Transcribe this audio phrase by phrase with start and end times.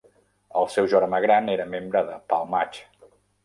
[0.61, 2.85] El seu germà gran era membre de "Palmach".